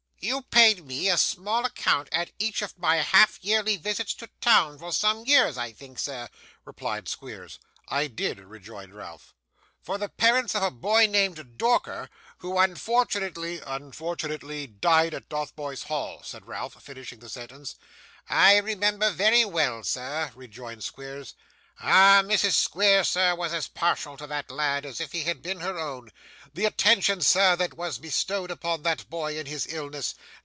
[0.23, 4.77] 'You paid me a small account at each of my half yearly visits to town,
[4.77, 6.29] for some years, I think, sir,'
[6.63, 7.57] replied Squeers.
[7.87, 9.33] 'I did,' rejoined Ralph.
[9.81, 16.21] 'For the parents of a boy named Dorker, who unfortunately ''unfortunately died at Dotheboys Hall,'
[16.21, 17.75] said Ralph, finishing the sentence.
[18.29, 21.33] 'I remember very well, sir,' rejoined Squeers.
[21.83, 22.21] 'Ah!
[22.23, 22.51] Mrs.
[22.51, 26.11] Squeers, sir, was as partial to that lad as if he had been her own;
[26.53, 30.13] the attention, sir, that was bestowed upon that boy in his illness!